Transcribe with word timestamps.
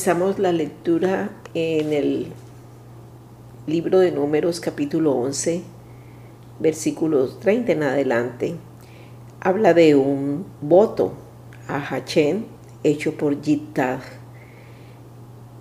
Comenzamos 0.00 0.38
la 0.38 0.52
lectura 0.52 1.28
en 1.52 1.92
el 1.92 2.28
libro 3.66 3.98
de 3.98 4.10
Números 4.10 4.58
capítulo 4.58 5.12
11, 5.12 5.60
versículos 6.58 7.38
30 7.40 7.72
en 7.72 7.82
adelante. 7.82 8.54
Habla 9.40 9.74
de 9.74 9.96
un 9.96 10.46
voto 10.62 11.12
a 11.68 11.76
Hachén 11.76 12.46
hecho 12.82 13.18
por 13.18 13.42
Yittag. 13.42 14.00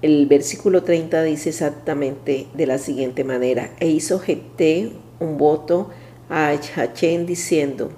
El 0.01 0.25
versículo 0.27 0.83
30 0.83 1.21
dice 1.23 1.49
exactamente 1.49 2.47
de 2.53 2.65
la 2.65 2.77
siguiente 2.77 3.25
manera, 3.25 3.71
e 3.81 3.89
hizo 3.89 4.19
Jepté 4.19 4.93
un 5.19 5.37
voto 5.37 5.89
a 6.29 6.51
Hachén 6.77 7.25
diciendo, 7.25 7.91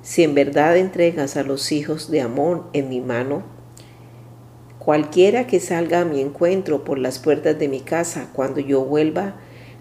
si 0.00 0.22
en 0.22 0.36
verdad 0.36 0.76
entregas 0.76 1.36
a 1.36 1.42
los 1.42 1.72
hijos 1.72 2.08
de 2.08 2.20
Amón 2.20 2.68
en 2.72 2.88
mi 2.88 3.00
mano, 3.00 3.61
cualquiera 4.84 5.46
que 5.46 5.60
salga 5.60 6.00
a 6.00 6.04
mi 6.04 6.20
encuentro 6.20 6.82
por 6.82 6.98
las 6.98 7.20
puertas 7.20 7.56
de 7.56 7.68
mi 7.68 7.78
casa 7.78 8.30
cuando 8.32 8.58
yo 8.58 8.84
vuelva 8.84 9.36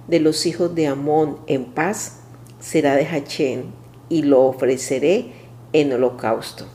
de 0.08 0.20
los 0.20 0.46
hijos 0.46 0.76
de 0.76 0.86
Amón 0.86 1.40
en 1.48 1.66
paz, 1.66 2.20
será 2.60 2.96
de 2.96 3.08
Hachén 3.08 3.74
y 4.10 4.22
lo 4.22 4.44
ofreceré 4.44 5.32
en 5.74 5.92
holocausto. 5.92 6.68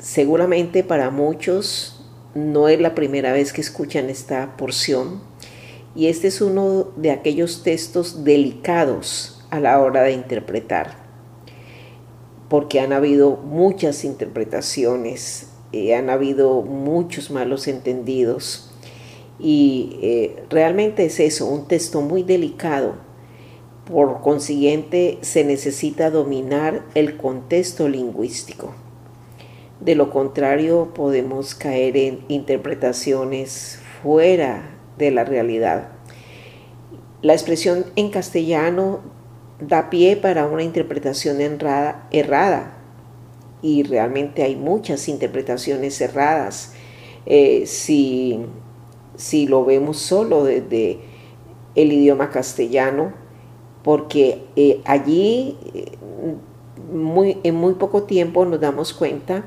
Seguramente 0.00 0.82
para 0.82 1.10
muchos 1.10 2.04
no 2.34 2.68
es 2.68 2.80
la 2.80 2.96
primera 2.96 3.30
vez 3.30 3.52
que 3.52 3.60
escuchan 3.60 4.10
esta 4.10 4.56
porción 4.56 5.20
y 5.94 6.08
este 6.08 6.26
es 6.26 6.40
uno 6.40 6.88
de 6.96 7.12
aquellos 7.12 7.62
textos 7.62 8.24
delicados 8.24 9.46
a 9.50 9.60
la 9.60 9.78
hora 9.78 10.02
de 10.02 10.12
interpretar 10.12 11.06
porque 12.48 12.80
han 12.80 12.92
habido 12.92 13.36
muchas 13.36 14.04
interpretaciones, 14.04 15.48
eh, 15.76 15.94
han 15.94 16.10
habido 16.10 16.62
muchos 16.62 17.30
malos 17.30 17.68
entendidos 17.68 18.70
y 19.38 19.98
eh, 20.02 20.44
realmente 20.50 21.04
es 21.04 21.20
eso, 21.20 21.46
un 21.46 21.66
texto 21.66 22.00
muy 22.00 22.22
delicado. 22.22 22.94
Por 23.84 24.20
consiguiente, 24.20 25.18
se 25.20 25.44
necesita 25.44 26.10
dominar 26.10 26.82
el 26.94 27.16
contexto 27.16 27.88
lingüístico. 27.88 28.74
De 29.80 29.94
lo 29.94 30.10
contrario, 30.10 30.92
podemos 30.94 31.54
caer 31.54 31.96
en 31.96 32.20
interpretaciones 32.28 33.78
fuera 34.02 34.70
de 34.98 35.10
la 35.10 35.24
realidad. 35.24 35.90
La 37.22 37.34
expresión 37.34 37.84
en 37.94 38.10
castellano 38.10 39.00
da 39.60 39.90
pie 39.90 40.16
para 40.16 40.46
una 40.46 40.62
interpretación 40.62 41.40
errada, 41.40 42.75
y 43.66 43.82
realmente 43.82 44.44
hay 44.44 44.54
muchas 44.54 45.08
interpretaciones 45.08 46.00
erradas. 46.00 46.72
Eh, 47.26 47.64
si, 47.66 48.38
si, 49.16 49.48
lo 49.48 49.64
vemos 49.64 49.96
solo 49.98 50.44
desde 50.44 51.00
el 51.74 51.92
idioma 51.92 52.30
castellano, 52.30 53.12
porque 53.82 54.44
eh, 54.54 54.80
allí 54.84 55.58
eh, 55.74 55.98
muy, 56.92 57.38
en 57.42 57.56
muy 57.56 57.74
poco 57.74 58.04
tiempo 58.04 58.44
nos 58.44 58.60
damos 58.60 58.92
cuenta 58.92 59.46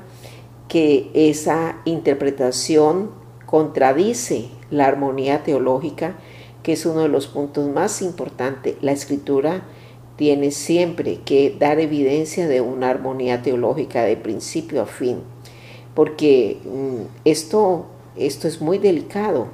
que 0.68 1.10
esa 1.14 1.80
interpretación 1.86 3.12
contradice 3.46 4.48
la 4.70 4.86
armonía 4.86 5.44
teológica, 5.44 6.16
que 6.62 6.74
es 6.74 6.84
uno 6.84 7.00
de 7.00 7.08
los 7.08 7.26
puntos 7.26 7.70
más 7.70 8.02
importantes. 8.02 8.76
La 8.82 8.92
escritura 8.92 9.62
tiene 10.20 10.50
siempre 10.50 11.20
que 11.24 11.56
dar 11.58 11.80
evidencia 11.80 12.46
de 12.46 12.60
una 12.60 12.90
armonía 12.90 13.40
teológica 13.40 14.02
de 14.02 14.18
principio 14.18 14.82
a 14.82 14.84
fin, 14.84 15.20
porque 15.94 16.58
mm, 16.62 17.04
esto, 17.24 17.86
esto 18.16 18.46
es 18.46 18.60
muy 18.60 18.76
delicado 18.76 19.48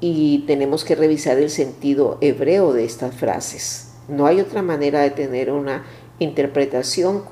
y 0.00 0.40
tenemos 0.46 0.84
que 0.84 0.94
revisar 0.94 1.38
el 1.38 1.48
sentido 1.48 2.18
hebreo 2.20 2.74
de 2.74 2.84
estas 2.84 3.14
frases. 3.14 3.94
No 4.06 4.26
hay 4.26 4.42
otra 4.42 4.60
manera 4.60 5.00
de 5.00 5.12
tener 5.12 5.50
una 5.50 5.86
interpretación 6.18 7.22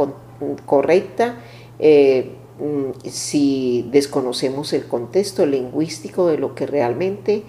correcta 0.65 1.37
eh, 1.79 2.31
mm, 2.59 3.11
si 3.11 3.87
desconocemos 3.93 4.73
el 4.73 4.87
contexto 4.87 5.45
lingüístico 5.45 6.29
de 6.29 6.39
lo 6.39 6.55
que 6.55 6.67
realmente 6.67 7.43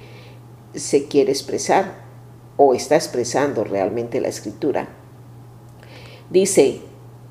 se 0.74 1.08
quiere 1.08 1.32
expresar 1.32 2.03
o 2.58 2.74
está 2.74 2.96
expresando 2.96 3.64
realmente 3.64 4.22
la 4.22 4.28
escritura. 4.28 4.88
Dice 6.30 6.82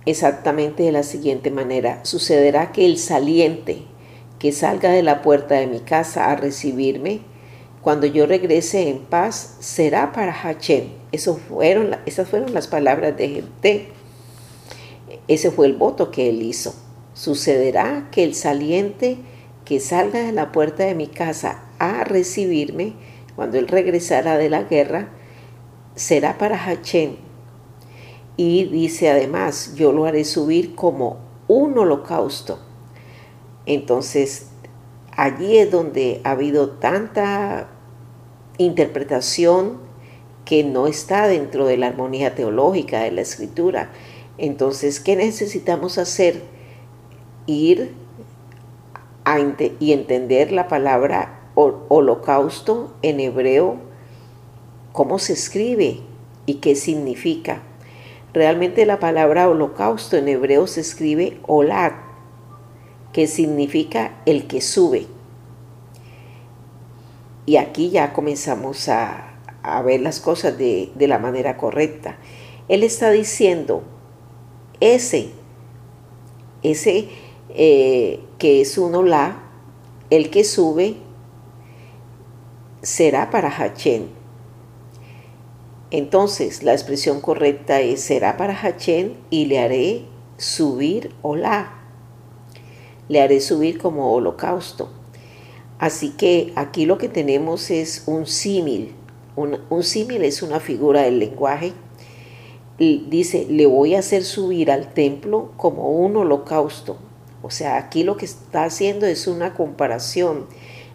exactamente 0.07 0.83
de 0.83 0.93
la 0.93 1.03
siguiente 1.03 1.51
manera, 1.51 2.05
sucederá 2.05 2.73
que 2.73 2.87
el 2.87 2.99
saliente 2.99 3.83
que 4.39 4.53
salga 4.53 4.91
de 4.91 5.03
la 5.03 5.23
puerta 5.23 5.55
de 5.55 5.69
mi 5.69 5.81
casa 5.81 6.31
a 6.31 6.37
recibirme, 6.37 7.21
cuando 7.81 8.07
yo 8.07 8.27
regrese 8.27 8.89
en 8.89 8.99
paz, 8.99 9.57
será 9.61 10.13
para 10.13 10.33
Hachem. 10.33 10.85
fueron, 11.49 11.97
esas 12.07 12.29
fueron 12.29 12.55
las 12.55 12.67
palabras 12.67 13.17
de 13.17 13.29
Jepté. 13.29 13.89
Ese 15.29 15.51
fue 15.51 15.67
el 15.67 15.75
voto 15.75 16.11
que 16.11 16.29
él 16.29 16.43
hizo. 16.43 16.75
Sucederá 17.15 18.09
que 18.11 18.25
el 18.25 18.35
saliente 18.35 19.19
que 19.65 19.81
salga 19.81 20.21
de 20.21 20.33
la 20.33 20.53
puerta 20.53 20.85
de 20.85 20.95
mi 20.95 21.07
casa 21.07 21.65
a 21.79 22.05
recibirme, 22.05 22.95
cuando 23.37 23.59
él 23.59 23.69
regresara 23.69 24.37
de 24.37 24.51
la 24.51 24.65
guerra, 24.65 25.09
será 25.95 26.39
para 26.39 26.57
Hachén. 26.57 27.17
Y 28.37 28.65
dice 28.65 29.11
además, 29.11 29.75
yo 29.75 29.93
lo 29.93 30.07
haré 30.07 30.25
subir 30.25 30.75
como 30.75 31.19
un 31.49 31.77
holocausto. 31.79 32.59
Entonces, 33.67 34.49
allí 35.17 35.59
es 35.59 35.71
donde 35.71 36.21
ha 36.25 36.33
habido 36.33 36.71
tanta 36.71 37.69
interpretación 38.59 39.79
que 40.45 40.65
no 40.65 40.87
está 40.87 41.29
dentro 41.29 41.67
de 41.67 41.77
la 41.77 41.89
armonía 41.89 42.35
teológica 42.35 43.01
de 43.01 43.13
la 43.13 43.21
escritura. 43.21 43.91
Entonces, 44.39 44.99
¿qué 44.99 45.15
necesitamos 45.17 45.99
hacer? 45.99 46.43
Ir 47.47 47.95
y 49.79 49.93
entender 49.93 50.53
la 50.53 50.69
palabra 50.69 51.42
holocausto 51.55 52.95
en 53.03 53.21
hebreo, 53.21 53.77
cómo 54.93 55.19
se 55.19 55.35
escribe 55.35 56.01
y 56.47 56.55
qué 56.55 56.75
significa. 56.75 57.63
Realmente 58.33 58.87
la 58.87 58.99
palabra 58.99 59.49
holocausto 59.49 60.17
en 60.17 60.29
hebreo 60.29 60.67
se 60.67 60.81
escribe 60.81 61.39
olag, 61.47 61.95
que 63.13 63.27
significa 63.27 64.21
el 64.25 64.47
que 64.47 64.63
sube. 64.63 65.07
Y 67.45 67.57
aquí 67.57 67.91
ya 67.91 68.13
comenzamos 68.13 68.89
a, 68.89 69.29
ver 69.85 70.01
las 70.01 70.21
cosas 70.21 70.57
de, 70.57 70.91
la 70.97 71.19
manera 71.19 71.57
correcta. 71.57 72.17
Él 72.69 72.83
está 72.83 73.11
diciendo, 73.11 73.83
ese, 74.81 75.31
ese 76.63 77.09
eh, 77.51 78.21
que 78.39 78.63
es 78.63 78.79
un 78.79 78.95
olá, 78.95 79.43
el 80.09 80.31
que 80.31 80.45
sube, 80.45 80.97
será 82.83 83.31
para 83.31 83.49
Hachén. 83.49 84.09
Entonces 85.91 86.63
la 86.63 86.73
expresión 86.73 87.21
correcta 87.21 87.81
es 87.81 88.01
será 88.01 88.37
para 88.37 88.55
Hachén 88.55 89.17
y 89.31 89.47
le 89.47 89.61
haré 89.61 90.05
subir 90.37 91.15
hola. 91.23 91.79
Le 93.09 93.21
haré 93.21 93.41
subir 93.41 93.79
como 93.79 94.13
holocausto. 94.13 94.91
Así 95.79 96.11
que 96.11 96.53
aquí 96.57 96.87
lo 96.87 96.99
que 96.99 97.09
tenemos 97.09 97.71
es 97.71 98.05
un 98.07 98.27
símil. 98.27 98.95
Un 99.35 99.83
símil 99.83 100.25
es 100.25 100.43
una 100.43 100.61
figura 100.61 101.03
del 101.03 101.19
lenguaje. 101.19 101.73
dice, 102.79 103.47
le 103.49 103.67
voy 103.67 103.95
a 103.95 104.01
hacer 104.01 104.25
subir 104.25 104.71
al 104.71 104.93
templo 104.95 105.53
como 105.57 105.91
un 105.91 106.17
holocausto. 106.17 106.99
O 107.43 107.51
sea, 107.51 107.77
aquí 107.77 108.05
lo 108.05 108.17
que 108.17 108.27
está 108.27 108.65
haciendo 108.65 109.07
es 109.07 109.27
una 109.27 109.55
comparación 109.55 110.47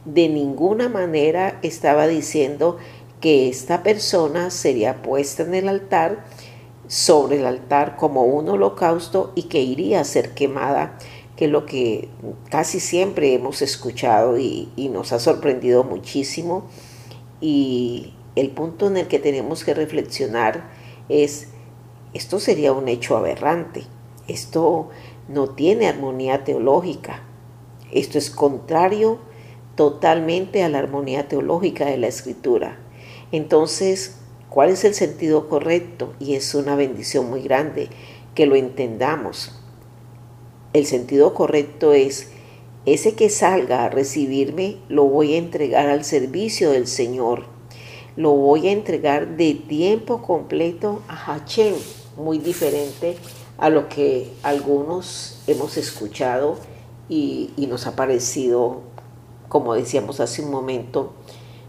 de 0.07 0.29
ninguna 0.29 0.87
manera 0.87 1.59
estaba 1.63 2.07
diciendo 2.07 2.77
que 3.19 3.49
esta 3.49 3.83
persona 3.83 4.49
sería 4.51 5.01
puesta 5.01 5.43
en 5.43 5.53
el 5.53 5.67
altar, 5.67 6.25
sobre 6.87 7.39
el 7.39 7.45
altar 7.45 7.97
como 7.97 8.23
un 8.23 8.47
holocausto 8.47 9.33
y 9.35 9.43
que 9.43 9.61
iría 9.61 9.99
a 9.99 10.05
ser 10.05 10.33
quemada, 10.33 10.97
que 11.35 11.45
es 11.45 11.51
lo 11.51 11.65
que 11.65 12.07
casi 12.49 12.79
siempre 12.79 13.33
hemos 13.33 13.61
escuchado 13.61 14.37
y, 14.37 14.69
y 14.77 14.87
nos 14.87 15.11
ha 15.11 15.19
sorprendido 15.19 15.83
muchísimo. 15.83 16.67
Y 17.41 18.13
el 18.37 18.51
punto 18.51 18.87
en 18.87 18.95
el 18.95 19.07
que 19.09 19.19
tenemos 19.19 19.65
que 19.65 19.73
reflexionar 19.73 20.69
es, 21.09 21.49
esto 22.13 22.39
sería 22.39 22.71
un 22.71 22.87
hecho 22.87 23.17
aberrante, 23.17 23.83
esto 24.29 24.89
no 25.27 25.49
tiene 25.49 25.87
armonía 25.87 26.45
teológica, 26.45 27.23
esto 27.91 28.17
es 28.17 28.29
contrario 28.29 29.26
totalmente 29.77 30.63
a 30.63 30.69
la 30.69 30.79
armonía 30.79 31.29
teológica 31.29 31.85
de 31.85 31.97
la 31.97 32.07
escritura. 32.07 32.77
Entonces, 33.31 34.17
¿cuál 34.49 34.71
es 34.71 34.83
el 34.83 34.93
sentido 34.93 35.47
correcto? 35.47 36.13
Y 36.19 36.35
es 36.35 36.53
una 36.53 36.75
bendición 36.75 37.29
muy 37.29 37.41
grande 37.41 37.87
que 38.35 38.45
lo 38.45 38.57
entendamos. 38.57 39.57
El 40.73 40.85
sentido 40.85 41.33
correcto 41.33 41.93
es 41.93 42.31
ese 42.85 43.15
que 43.15 43.29
salga 43.29 43.85
a 43.85 43.89
recibirme 43.89 44.77
lo 44.89 45.05
voy 45.05 45.35
a 45.35 45.37
entregar 45.37 45.87
al 45.87 46.03
servicio 46.03 46.71
del 46.71 46.87
Señor. 46.87 47.45
Lo 48.15 48.31
voy 48.31 48.67
a 48.67 48.71
entregar 48.71 49.37
de 49.37 49.53
tiempo 49.53 50.21
completo 50.21 51.01
a 51.07 51.15
Hachem, 51.15 51.75
muy 52.17 52.39
diferente 52.39 53.15
a 53.57 53.69
lo 53.69 53.89
que 53.89 54.31
algunos 54.41 55.41
hemos 55.47 55.77
escuchado 55.77 56.57
y, 57.09 57.51
nos 57.69 57.87
ha 57.87 57.95
parecido, 57.95 58.81
como 59.57 59.73
decíamos 59.73 60.19
hace 60.19 60.43
un 60.43 60.51
momento, 60.51 61.13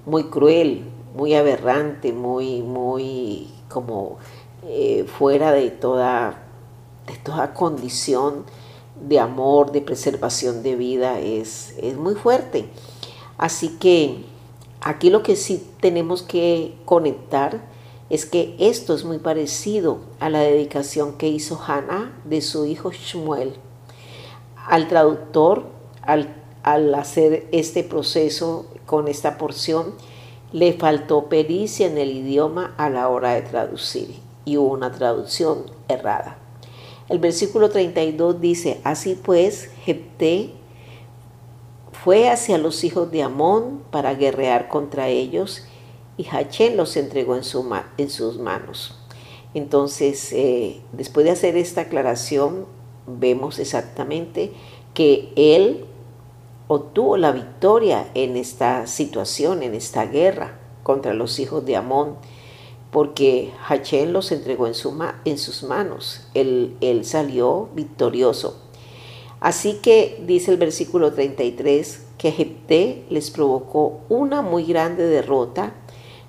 muy 0.05 0.25
cruel, 0.25 0.85
muy 1.17 1.35
aberrante, 1.35 2.13
muy, 2.13 2.61
muy 2.61 3.49
como 3.71 4.19
eh, 4.67 5.07
fuera 5.19 5.53
de 5.53 5.71
toda, 5.71 6.43
de 7.07 7.17
toda 7.17 7.55
condición 7.55 8.45
de 9.01 9.19
amor, 9.19 9.73
de 9.73 9.81
preservación 9.81 10.63
de 10.63 10.77
vida, 10.77 11.19
es, 11.19 11.75
es 11.79 11.97
muy 11.97 12.15
fuerte. 12.15 12.69
Así 13.39 13.79
que 13.79 14.27
aquí 14.83 15.09
lo 15.09 15.23
que 15.23 15.35
sí 15.35 15.67
tenemos 15.81 16.23
que 16.23 16.77
conectar 16.85 17.63
es 18.11 18.27
que 18.27 18.55
esto 18.59 18.95
es 18.95 19.05
muy 19.05 19.19
parecido 19.19 20.01
a 20.21 20.29
la 20.29 20.41
dedicación 20.41 21.15
que 21.15 21.29
hizo 21.29 21.59
Hannah 21.67 22.13
de 22.25 22.43
su 22.43 22.67
hijo 22.67 22.93
Shmuel. 22.93 23.55
Al 24.67 24.89
traductor, 24.89 25.67
al, 26.03 26.38
al 26.73 26.95
hacer 26.95 27.47
este 27.53 27.83
proceso 27.83 28.67
con 28.87 29.09
esta 29.09 29.39
porción, 29.39 29.95
le 30.53 30.73
faltó 30.73 31.29
pericia 31.29 31.87
en 31.87 31.99
el 31.99 32.11
idioma 32.11 32.75
a 32.79 32.91
la 32.91 33.09
hora 33.09 33.35
de 33.35 33.43
traducir 33.43 34.17
y 34.45 34.57
hubo 34.57 34.73
una 34.73 34.93
traducción 34.93 35.65
errada. 35.89 36.39
El 37.09 37.19
versículo 37.19 37.71
32 37.71 38.41
dice, 38.41 38.81
así 38.85 39.15
pues, 39.15 39.71
Jepté 39.85 40.51
fue 42.05 42.29
hacia 42.29 42.59
los 42.59 42.85
hijos 42.85 43.11
de 43.11 43.23
Amón 43.23 43.83
para 43.91 44.15
guerrear 44.15 44.69
contra 44.69 45.09
ellos 45.09 45.65
y 46.17 46.27
Hachén 46.31 46.77
los 46.77 46.97
entregó 46.97 47.37
en 47.37 47.45
sus 47.45 48.39
manos. 48.39 48.99
Entonces, 49.55 50.33
eh, 50.33 50.81
después 50.93 51.25
de 51.25 51.33
hacer 51.33 51.57
esta 51.57 51.83
aclaración, 51.83 52.67
vemos 53.07 53.59
exactamente 53.59 54.53
que 54.95 55.33
él 55.37 55.87
obtuvo 56.69 57.17
la 57.17 57.33
victoria 57.33 58.09
en 58.15 58.37
esta 58.37 58.87
situación, 58.87 59.63
en 59.63 59.75
esta 59.75 60.07
guerra 60.07 60.59
contra 60.83 61.15
los 61.15 61.39
hijos 61.41 61.67
de 61.67 61.77
Amón 61.77 62.17
porque 62.91 63.53
Hachén 63.69 64.13
los 64.13 64.33
entregó 64.33 64.67
en, 64.67 64.75
en 65.25 65.39
sus 65.39 65.63
manos. 65.63 66.27
Él, 66.35 66.77
él, 66.81 67.05
salió 67.05 67.69
victorioso. 67.75 68.63
Así 69.41 69.75
que 69.83 70.23
dice 70.27 70.51
el 70.51 70.57
versículo 70.57 71.13
33 71.13 72.07
que 72.17 72.33
Jepté 72.33 73.05
les 73.11 73.31
provocó 73.31 74.01
una 74.09 74.43
muy 74.43 74.65
grande 74.65 75.07
derrota 75.07 75.75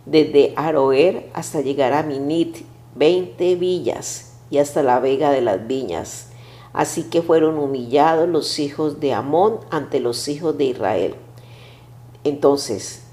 desde 0.06 0.53
Aroer 0.56 1.30
hasta 1.33 1.62
llegar 1.62 1.94
a 1.94 2.03
Minit, 2.03 2.57
20 2.95 3.56
villas 3.56 4.33
y 4.51 4.59
hasta 4.59 4.83
la 4.83 5.00
vega 5.00 5.31
de 5.31 5.41
las 5.41 5.65
viñas. 5.65 6.29
Así 6.74 7.04
que 7.04 7.21
fueron 7.21 7.57
humillados 7.57 8.30
los 8.30 8.60
hijos 8.60 9.00
de 9.00 9.13
Amón 9.13 9.60
ante 9.71 10.00
los 10.00 10.27
hijos 10.27 10.57
de 10.57 10.66
Israel. 10.66 11.16
Entonces, 12.24 13.04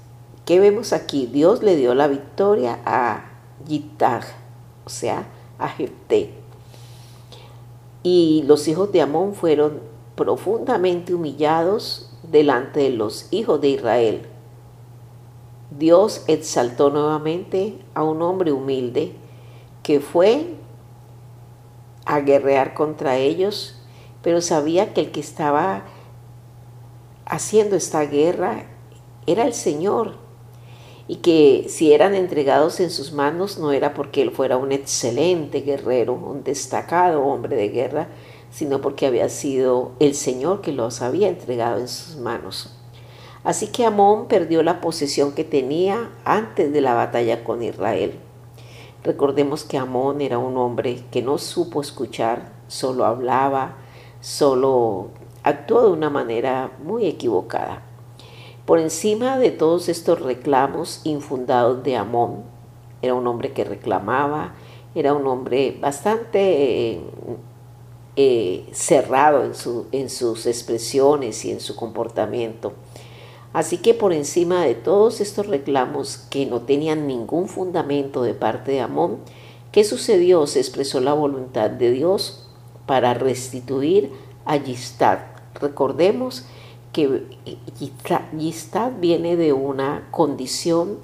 ¿qué 0.45 0.59
vemos 0.59 0.93
aquí? 0.93 1.25
Dios 1.25 1.63
le 1.63 1.75
dio 1.75 1.95
la 1.95 2.07
victoria 2.07 2.79
a 2.85 3.31
Yittag, 3.67 4.23
o 4.85 4.89
sea, 4.89 5.27
a 5.57 5.69
Jepté. 5.69 6.33
Y 8.03 8.43
los 8.45 8.67
hijos 8.67 8.91
de 8.91 9.01
Amón 9.01 9.33
fueron 9.33 9.79
profundamente 10.15 11.13
humillados 11.13 12.11
delante 12.23 12.81
de 12.81 12.89
los 12.91 13.27
hijos 13.31 13.59
de 13.61 13.69
Israel. 13.69 14.21
Dios 15.77 16.23
exaltó 16.27 16.89
nuevamente 16.89 17.79
a 17.93 18.03
un 18.03 18.21
hombre 18.21 18.51
humilde 18.51 19.13
que 19.83 19.99
fue 19.99 20.56
a 22.07 22.21
guerrear 22.21 22.73
contra 22.73 23.17
ellos, 23.17 23.75
pero 24.23 24.41
sabía 24.41 24.93
que 24.93 25.01
el 25.01 25.11
que 25.11 25.19
estaba 25.19 25.83
haciendo 27.25 27.75
esta 27.75 28.01
guerra 28.05 28.63
era 29.25 29.45
el 29.45 29.53
Señor 29.53 30.15
y 31.09 31.17
que 31.17 31.65
si 31.69 31.93
eran 31.93 32.15
entregados 32.15 32.79
en 32.79 32.89
sus 32.89 33.11
manos 33.11 33.59
no 33.59 33.73
era 33.73 33.93
porque 33.93 34.21
él 34.21 34.31
fuera 34.31 34.57
un 34.57 34.71
excelente 34.71 35.61
guerrero, 35.61 36.13
un 36.13 36.43
destacado 36.43 37.23
hombre 37.23 37.55
de 37.57 37.69
guerra, 37.69 38.07
sino 38.51 38.79
porque 38.81 39.05
había 39.05 39.27
sido 39.27 39.91
el 39.99 40.15
Señor 40.15 40.61
que 40.61 40.71
los 40.71 41.01
había 41.01 41.27
entregado 41.27 41.79
en 41.79 41.89
sus 41.89 42.15
manos. 42.15 42.73
Así 43.43 43.67
que 43.67 43.85
Amón 43.85 44.27
perdió 44.27 44.63
la 44.63 44.81
posesión 44.81 45.33
que 45.33 45.43
tenía 45.43 46.09
antes 46.25 46.71
de 46.71 46.81
la 46.81 46.93
batalla 46.93 47.43
con 47.43 47.63
Israel. 47.63 48.19
Recordemos 49.07 49.63
que 49.63 49.77
Amón 49.77 50.19
era 50.19 50.37
un 50.37 50.57
hombre 50.57 51.01
que 51.11 51.21
no 51.21 51.37
supo 51.37 51.79
escuchar, 51.79 52.51
solo 52.67 53.05
hablaba, 53.05 53.77
solo 54.19 55.11
actuó 55.43 55.83
de 55.83 55.93
una 55.93 56.09
manera 56.09 56.71
muy 56.83 57.05
equivocada. 57.05 57.83
Por 58.65 58.79
encima 58.79 59.37
de 59.37 59.51
todos 59.51 59.87
estos 59.87 60.19
reclamos 60.19 60.99
infundados 61.05 61.83
de 61.83 61.95
Amón, 61.95 62.43
era 63.01 63.13
un 63.13 63.25
hombre 63.27 63.53
que 63.53 63.63
reclamaba, 63.63 64.55
era 64.93 65.13
un 65.13 65.25
hombre 65.25 65.77
bastante 65.79 66.91
eh, 66.91 67.01
eh, 68.17 68.67
cerrado 68.73 69.45
en, 69.45 69.53
en 69.93 70.09
sus 70.09 70.45
expresiones 70.45 71.45
y 71.45 71.51
en 71.51 71.61
su 71.61 71.77
comportamiento. 71.77 72.73
Así 73.57 73.77
que 73.79 73.95
por 73.95 74.13
encima 74.13 74.63
de 74.63 74.75
todos 74.75 75.19
estos 75.19 75.47
reclamos 75.47 76.19
que 76.29 76.45
no 76.45 76.61
tenían 76.61 77.07
ningún 77.07 77.47
fundamento 77.47 78.21
de 78.21 78.35
parte 78.35 78.73
de 78.73 78.81
Amón, 78.81 79.17
¿qué 79.71 79.83
sucedió? 79.83 80.45
Se 80.45 80.59
expresó 80.59 80.99
la 80.99 81.13
voluntad 81.13 81.71
de 81.71 81.89
Dios 81.89 82.47
para 82.85 83.15
restituir 83.15 84.11
a 84.45 84.57
Yistad. 84.57 85.21
Recordemos 85.59 86.45
que 86.93 87.25
Yistad 88.37 88.91
viene 88.99 89.35
de 89.35 89.53
una 89.53 90.07
condición 90.11 90.99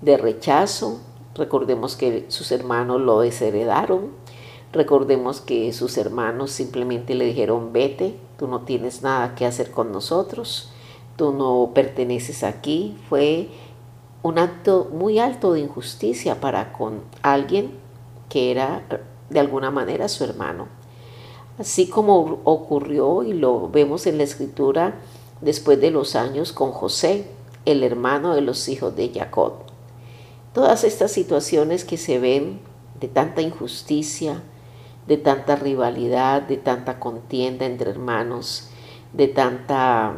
de 0.00 0.16
rechazo. 0.16 0.98
Recordemos 1.36 1.94
que 1.94 2.24
sus 2.26 2.50
hermanos 2.50 3.00
lo 3.00 3.20
desheredaron. 3.20 4.08
Recordemos 4.72 5.40
que 5.40 5.72
sus 5.72 5.96
hermanos 5.98 6.50
simplemente 6.50 7.14
le 7.14 7.26
dijeron, 7.26 7.72
vete, 7.72 8.16
tú 8.40 8.48
no 8.48 8.62
tienes 8.62 9.02
nada 9.02 9.36
que 9.36 9.46
hacer 9.46 9.70
con 9.70 9.92
nosotros, 9.92 10.72
tú 11.22 11.32
no 11.32 11.70
perteneces 11.72 12.42
aquí. 12.42 12.96
Fue 13.08 13.46
un 14.24 14.40
acto 14.40 14.88
muy 14.92 15.20
alto 15.20 15.52
de 15.52 15.60
injusticia 15.60 16.40
para 16.40 16.72
con 16.72 17.00
alguien 17.22 17.78
que 18.28 18.50
era 18.50 18.82
de 19.30 19.38
alguna 19.38 19.70
manera 19.70 20.08
su 20.08 20.24
hermano. 20.24 20.66
Así 21.60 21.86
como 21.86 22.40
ocurrió 22.42 23.22
y 23.22 23.34
lo 23.34 23.68
vemos 23.68 24.08
en 24.08 24.18
la 24.18 24.24
escritura 24.24 24.94
después 25.40 25.80
de 25.80 25.92
los 25.92 26.16
años 26.16 26.52
con 26.52 26.72
José, 26.72 27.28
el 27.66 27.84
hermano 27.84 28.34
de 28.34 28.40
los 28.40 28.68
hijos 28.68 28.96
de 28.96 29.12
Jacob. 29.14 29.52
Todas 30.52 30.82
estas 30.82 31.12
situaciones 31.12 31.84
que 31.84 31.98
se 31.98 32.18
ven 32.18 32.58
de 32.98 33.06
tanta 33.06 33.42
injusticia, 33.42 34.42
de 35.06 35.18
tanta 35.18 35.54
rivalidad, 35.54 36.42
de 36.42 36.56
tanta 36.56 36.98
contienda 36.98 37.64
entre 37.64 37.90
hermanos, 37.90 38.70
de 39.12 39.28
tanta 39.28 40.14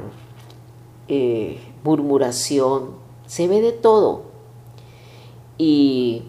eh, 1.09 1.61
murmuración, 1.83 2.97
se 3.27 3.49
ve 3.49 3.61
de 3.61 3.73
todo. 3.73 4.23
Y 5.59 6.25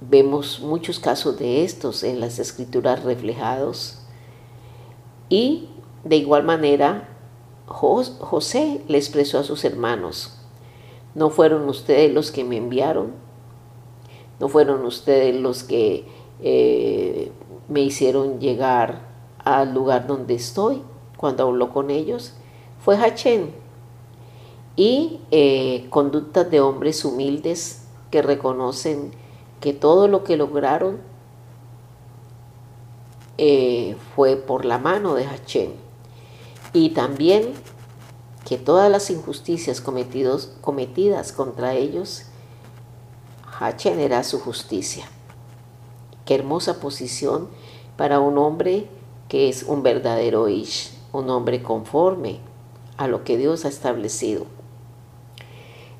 vemos 0.00 0.60
muchos 0.60 0.98
casos 0.98 1.38
de 1.38 1.64
estos 1.64 2.02
en 2.04 2.20
las 2.20 2.38
escrituras 2.38 3.02
reflejados. 3.02 3.98
Y 5.28 5.68
de 6.04 6.16
igual 6.16 6.44
manera, 6.44 7.08
José 7.66 8.82
le 8.88 8.98
expresó 8.98 9.38
a 9.38 9.44
sus 9.44 9.64
hermanos, 9.64 10.36
no 11.14 11.30
fueron 11.30 11.68
ustedes 11.68 12.12
los 12.12 12.32
que 12.32 12.44
me 12.44 12.56
enviaron, 12.56 13.12
no 14.40 14.48
fueron 14.48 14.84
ustedes 14.84 15.34
los 15.34 15.62
que 15.62 16.04
eh, 16.40 17.30
me 17.68 17.80
hicieron 17.80 18.40
llegar 18.40 19.08
al 19.38 19.72
lugar 19.74 20.06
donde 20.06 20.34
estoy 20.34 20.82
cuando 21.16 21.44
habló 21.44 21.72
con 21.72 21.90
ellos, 21.90 22.34
fue 22.84 22.96
Hachén. 22.96 23.54
Y 24.76 25.20
eh, 25.30 25.86
conductas 25.90 26.50
de 26.50 26.60
hombres 26.60 27.04
humildes 27.04 27.82
que 28.10 28.22
reconocen 28.22 29.12
que 29.60 29.72
todo 29.72 30.08
lo 30.08 30.24
que 30.24 30.36
lograron 30.36 30.98
eh, 33.36 33.96
fue 34.14 34.36
por 34.36 34.64
la 34.64 34.78
mano 34.78 35.14
de 35.14 35.26
Hachén 35.26 35.90
y 36.72 36.90
también 36.90 37.52
que 38.44 38.56
todas 38.56 38.90
las 38.90 39.10
injusticias 39.10 39.80
cometidas 39.80 41.32
contra 41.32 41.74
ellos, 41.74 42.24
Hachen 43.58 44.00
era 44.00 44.24
su 44.24 44.40
justicia. 44.40 45.04
Qué 46.24 46.34
hermosa 46.34 46.80
posición 46.80 47.48
para 47.96 48.20
un 48.20 48.38
hombre 48.38 48.88
que 49.28 49.48
es 49.48 49.62
un 49.64 49.82
verdadero 49.82 50.48
Ish, 50.48 50.92
un 51.12 51.28
hombre 51.30 51.62
conforme 51.62 52.40
a 53.00 53.08
lo 53.08 53.24
que 53.24 53.38
Dios 53.38 53.64
ha 53.64 53.68
establecido. 53.68 54.46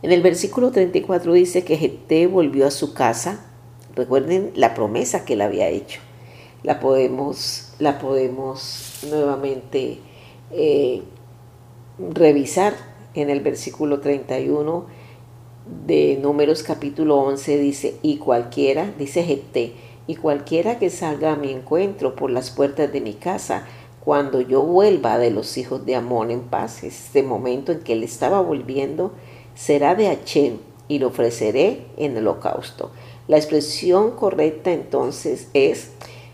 En 0.03 0.13
el 0.13 0.21
versículo 0.21 0.71
34 0.71 1.33
dice 1.33 1.65
que 1.65 1.79
Jepté 1.79 2.27
volvió 2.27 2.67
a 2.67 2.71
su 2.71 2.93
casa. 2.93 3.47
Recuerden 3.95 4.53
la 4.55 4.75
promesa 4.75 5.25
que 5.25 5.33
él 5.33 5.41
había 5.41 5.69
hecho. 5.69 6.01
La 6.63 6.79
podemos, 6.79 7.73
la 7.79 7.99
podemos 7.99 9.01
nuevamente 9.09 9.99
eh, 10.51 11.03
revisar 11.99 12.75
en 13.15 13.31
el 13.31 13.41
versículo 13.41 14.01
31 14.01 14.85
de 15.87 16.19
Números 16.21 16.63
capítulo 16.63 17.17
11 17.17 17.59
dice, 17.59 17.97
y 18.03 18.19
cualquiera, 18.19 18.93
dice 18.99 19.23
Jepté, 19.23 19.73
y 20.07 20.17
cualquiera 20.17 20.79
que 20.79 20.91
salga 20.91 21.33
a 21.33 21.37
mi 21.37 21.51
encuentro 21.51 22.15
por 22.15 22.31
las 22.31 22.51
puertas 22.51 22.93
de 22.93 23.01
mi 23.01 23.15
casa, 23.15 23.67
cuando 24.05 24.41
yo 24.41 24.63
vuelva 24.63 25.19
de 25.19 25.31
los 25.31 25.59
hijos 25.59 25.85
de 25.85 25.95
Amón 25.95 26.31
en 26.31 26.41
paz, 26.41 26.83
este 26.85 27.23
momento 27.23 27.73
en 27.73 27.81
que 27.81 27.93
él 27.93 28.03
estaba 28.03 28.41
volviendo, 28.41 29.13
será 29.55 29.95
de 29.95 30.09
Achén 30.09 30.61
y 30.89 30.99
lo 30.99 31.09
ofreceré 31.09 31.85
en 31.97 32.17
el 32.17 32.27
holocausto. 32.27 32.91
La 33.29 33.37
expresión 33.37 34.13
correcta 34.13 34.73
entonces 34.73 35.49
es, 35.53 35.91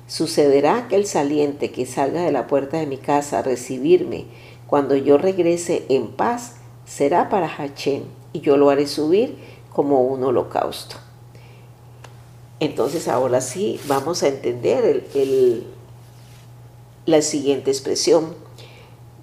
sucederá 0.07 0.87
que 0.89 0.97
el 0.97 1.07
saliente 1.07 1.73
que 1.73 1.87
salga 1.87 2.23
de 2.23 2.33
la 2.33 2.47
puerta 2.47 2.79
de 2.79 2.87
mi 2.87 2.97
casa 2.97 3.41
a 3.41 3.43
recibirme, 3.43 4.27
cuando 4.67 4.97
yo 4.97 5.19
regrese 5.19 5.85
en 5.89 6.09
paz, 6.09 6.57
será 6.87 7.29
para 7.29 7.49
Hachén 7.49 8.05
y 8.33 8.41
yo 8.41 8.57
lo 8.57 8.71
haré 8.71 8.87
subir 8.87 9.37
como 9.73 10.03
un 10.05 10.23
holocausto. 10.25 10.97
Entonces 12.61 13.09
ahora 13.09 13.41
sí 13.41 13.79
vamos 13.87 14.23
a 14.23 14.29
entender 14.29 15.05
la 17.07 17.23
siguiente 17.23 17.71
expresión. 17.71 18.35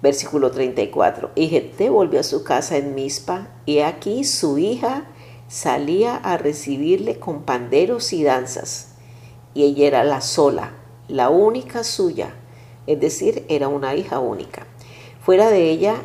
Versículo 0.02 0.50
34. 0.50 1.30
Y 1.34 1.48
Jepté 1.48 1.90
volvió 1.90 2.20
a 2.20 2.24
su 2.24 2.42
casa 2.42 2.76
en 2.76 2.94
Mizpa 2.94 3.48
y 3.66 3.80
aquí 3.80 4.24
su 4.24 4.58
hija 4.58 5.04
salía 5.48 6.16
a 6.16 6.36
recibirle 6.36 7.18
con 7.18 7.42
panderos 7.42 8.12
y 8.12 8.24
danzas. 8.24 8.94
Y 9.54 9.64
ella 9.64 9.86
era 9.86 10.04
la 10.04 10.20
sola, 10.20 10.72
la 11.08 11.30
única 11.30 11.84
suya, 11.84 12.34
es 12.86 12.98
decir, 12.98 13.44
era 13.48 13.68
una 13.68 13.94
hija 13.94 14.18
única. 14.18 14.66
Fuera 15.22 15.48
de 15.48 15.70
ella, 15.70 15.96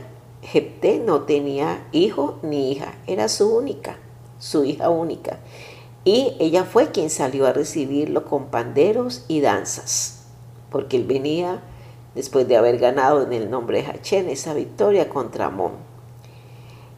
Jepté 0.42 1.00
no 1.00 1.22
tenía 1.22 1.88
hijo 1.92 2.40
ni 2.44 2.72
hija, 2.72 2.94
era 3.08 3.28
su 3.28 3.54
única, 3.54 3.98
su 4.38 4.64
hija 4.64 4.90
única. 4.90 5.40
Y 6.06 6.36
ella 6.40 6.64
fue 6.64 6.92
quien 6.92 7.10
salió 7.10 7.48
a 7.48 7.54
recibirlo 7.54 8.26
con 8.26 8.46
panderos 8.46 9.26
y 9.28 9.42
danzas, 9.42 10.26
porque 10.70 10.96
él 10.98 11.04
venía 11.04 11.62
después 12.20 12.50
de 12.50 12.58
haber 12.58 12.80
ganado 12.80 13.24
en 13.24 13.32
el 13.32 13.50
nombre 13.50 13.82
de 13.82 13.88
Hachén 13.88 14.28
esa 14.28 14.54
victoria 14.54 15.08
contra 15.08 15.46
Amón. 15.46 15.72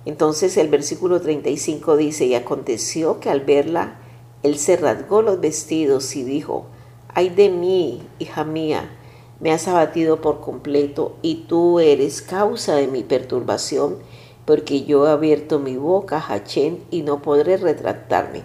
Entonces 0.04 0.58
el 0.58 0.68
versículo 0.68 1.22
35 1.22 1.96
dice, 1.96 2.26
y 2.26 2.34
aconteció 2.34 3.20
que 3.20 3.30
al 3.30 3.42
verla, 3.42 4.00
él 4.42 4.58
se 4.58 4.78
rasgó 4.78 5.22
los 5.22 5.40
vestidos 5.40 6.16
y 6.16 6.24
dijo, 6.24 6.66
ay 7.14 7.30
de 7.30 7.50
mí, 7.50 8.02
hija 8.18 8.44
mía, 8.44 8.98
me 9.40 9.52
has 9.52 9.68
abatido 9.68 10.22
por 10.22 10.42
completo 10.42 11.18
y 11.22 11.46
tú 11.48 11.80
eres 11.80 12.24
causa 12.24 12.74
de 12.74 12.88
mi 12.88 13.04
perturbación, 13.04 13.98
porque 14.46 14.86
yo 14.86 15.06
he 15.06 15.12
abierto 15.12 15.60
mi 15.60 15.78
boca 15.78 16.18
a 16.18 16.34
Hachén 16.34 16.84
y 16.90 17.04
no 17.04 17.22
podré 17.22 17.58
retractarme. 17.58 18.42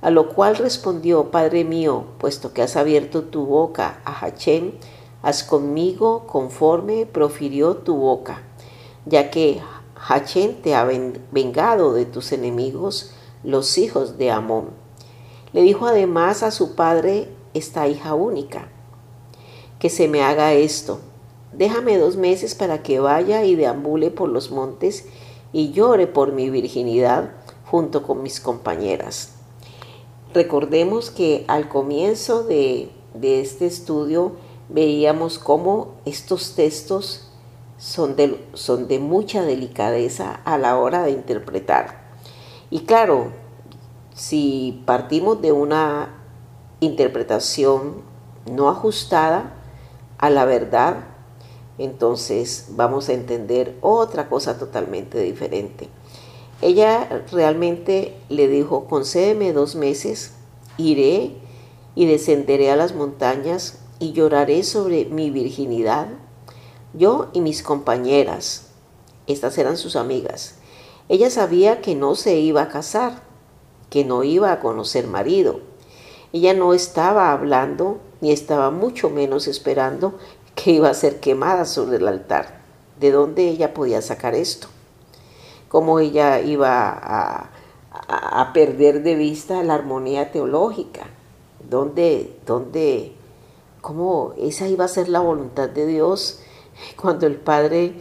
A 0.00 0.10
lo 0.10 0.28
cual 0.28 0.54
respondió, 0.54 1.32
Padre 1.32 1.64
mío, 1.64 2.04
puesto 2.18 2.52
que 2.52 2.62
has 2.62 2.76
abierto 2.76 3.24
tu 3.24 3.46
boca 3.46 4.00
a 4.04 4.24
Hachén, 4.24 4.74
haz 5.22 5.42
conmigo 5.42 6.26
conforme 6.26 7.06
profirió 7.06 7.76
tu 7.76 7.96
boca, 7.96 8.42
ya 9.06 9.30
que 9.30 9.60
Hachén 9.94 10.62
te 10.62 10.74
ha 10.74 10.84
vengado 11.32 11.92
de 11.92 12.06
tus 12.06 12.32
enemigos, 12.32 13.12
los 13.42 13.78
hijos 13.78 14.16
de 14.16 14.30
Amón. 14.30 14.70
Le 15.52 15.62
dijo 15.62 15.86
además 15.86 16.42
a 16.42 16.50
su 16.50 16.74
padre 16.74 17.28
esta 17.54 17.88
hija 17.88 18.14
única, 18.14 18.68
que 19.78 19.90
se 19.90 20.08
me 20.08 20.22
haga 20.22 20.52
esto. 20.52 21.00
Déjame 21.52 21.98
dos 21.98 22.16
meses 22.16 22.54
para 22.54 22.82
que 22.82 23.00
vaya 23.00 23.44
y 23.44 23.56
deambule 23.56 24.10
por 24.10 24.28
los 24.28 24.50
montes 24.50 25.06
y 25.52 25.72
llore 25.72 26.06
por 26.06 26.32
mi 26.32 26.50
virginidad 26.50 27.32
junto 27.64 28.02
con 28.02 28.22
mis 28.22 28.40
compañeras. 28.40 29.34
Recordemos 30.34 31.10
que 31.10 31.44
al 31.48 31.68
comienzo 31.68 32.44
de 32.44 32.90
este 33.22 33.66
estudio 33.66 34.32
veíamos 34.68 35.38
cómo 35.38 35.94
estos 36.04 36.54
textos 36.54 37.28
son 37.78 38.16
de, 38.16 38.44
son 38.54 38.88
de 38.88 38.98
mucha 38.98 39.42
delicadeza 39.42 40.40
a 40.44 40.58
la 40.58 40.76
hora 40.76 41.02
de 41.02 41.12
interpretar. 41.12 42.08
Y 42.70 42.80
claro, 42.80 43.28
si 44.14 44.82
partimos 44.84 45.40
de 45.40 45.52
una 45.52 46.14
interpretación 46.80 48.02
no 48.50 48.68
ajustada 48.68 49.54
a 50.18 50.30
la 50.30 50.44
verdad, 50.44 51.04
entonces 51.78 52.66
vamos 52.70 53.08
a 53.08 53.12
entender 53.12 53.76
otra 53.80 54.28
cosa 54.28 54.58
totalmente 54.58 55.20
diferente. 55.20 55.88
Ella 56.60 57.24
realmente 57.30 58.16
le 58.28 58.48
dijo, 58.48 58.86
concédeme 58.86 59.52
dos 59.52 59.76
meses, 59.76 60.34
iré 60.76 61.36
y 61.94 62.06
descenderé 62.06 62.72
a 62.72 62.76
las 62.76 62.94
montañas 62.94 63.78
y 63.98 64.12
lloraré 64.12 64.62
sobre 64.62 65.06
mi 65.06 65.30
virginidad. 65.30 66.08
Yo 66.94 67.28
y 67.32 67.40
mis 67.40 67.62
compañeras, 67.62 68.68
estas 69.26 69.58
eran 69.58 69.76
sus 69.76 69.96
amigas, 69.96 70.56
ella 71.08 71.30
sabía 71.30 71.80
que 71.80 71.94
no 71.94 72.14
se 72.14 72.36
iba 72.38 72.62
a 72.62 72.68
casar, 72.68 73.22
que 73.90 74.04
no 74.04 74.24
iba 74.24 74.52
a 74.52 74.60
conocer 74.60 75.06
marido. 75.06 75.60
Ella 76.32 76.54
no 76.54 76.74
estaba 76.74 77.32
hablando 77.32 77.98
ni 78.20 78.32
estaba 78.32 78.70
mucho 78.70 79.08
menos 79.08 79.48
esperando 79.48 80.18
que 80.54 80.72
iba 80.72 80.90
a 80.90 80.94
ser 80.94 81.20
quemada 81.20 81.64
sobre 81.64 81.96
el 81.96 82.08
altar. 82.08 82.60
¿De 83.00 83.10
dónde 83.10 83.48
ella 83.48 83.72
podía 83.72 84.02
sacar 84.02 84.34
esto? 84.34 84.68
cómo 85.68 86.00
ella 86.00 86.40
iba 86.40 86.88
a, 86.90 87.50
perder 88.54 89.02
de 89.02 89.14
vista 89.14 89.62
la 89.62 89.74
armonía 89.74 90.32
teológica, 90.32 91.06
dónde, 91.68 92.36
dónde, 92.46 93.12
cómo 93.80 94.34
esa 94.38 94.68
iba 94.68 94.84
a 94.84 94.88
ser 94.88 95.08
la 95.08 95.20
voluntad 95.20 95.68
de 95.68 95.86
Dios 95.86 96.40
cuando 96.96 97.26
el 97.26 97.36
Padre 97.36 97.94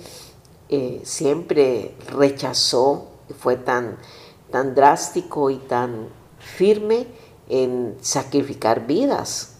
eh, 0.69 1.01
siempre 1.03 1.95
rechazó, 2.09 3.07
fue 3.39 3.55
tan, 3.55 3.97
tan 4.51 4.75
drástico 4.75 5.49
y 5.49 5.57
tan 5.57 6.09
firme 6.39 7.07
en 7.49 7.97
sacrificar 8.01 8.85
vidas, 8.85 9.55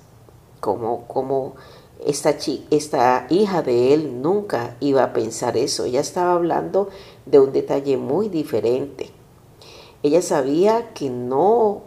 como, 0.59 1.55
esta, 2.05 2.35
esta 2.71 3.27
hija 3.29 3.61
de 3.61 3.93
él 3.93 4.21
nunca 4.21 4.75
iba 4.79 5.03
a 5.03 5.13
pensar 5.13 5.55
eso. 5.55 5.85
Ella 5.85 6.01
estaba 6.01 6.33
hablando 6.33 6.89
de 7.25 7.39
un 7.39 7.53
detalle 7.53 7.97
muy 7.97 8.27
diferente. 8.27 9.09
Ella 10.03 10.21
sabía 10.21 10.93
que 10.93 11.09
no 11.09 11.83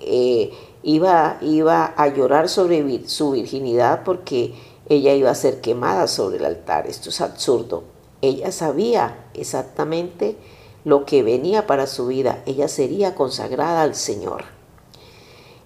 eh, 0.00 0.52
iba, 0.84 1.38
iba 1.40 1.94
a 1.96 2.08
llorar 2.08 2.48
sobre 2.48 3.08
su 3.08 3.32
virginidad 3.32 4.04
porque 4.04 4.54
ella 4.88 5.14
iba 5.14 5.30
a 5.30 5.34
ser 5.34 5.60
quemada 5.60 6.06
sobre 6.06 6.36
el 6.36 6.44
altar. 6.44 6.86
Esto 6.86 7.08
es 7.08 7.20
absurdo. 7.20 7.84
Ella 8.20 8.52
sabía 8.52 9.26
exactamente 9.34 10.36
lo 10.84 11.06
que 11.06 11.22
venía 11.22 11.66
para 11.66 11.86
su 11.86 12.06
vida. 12.06 12.42
Ella 12.46 12.68
sería 12.68 13.14
consagrada 13.14 13.82
al 13.82 13.94
Señor. 13.94 14.44